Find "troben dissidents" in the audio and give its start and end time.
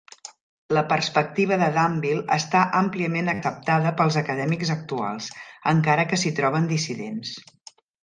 6.43-7.41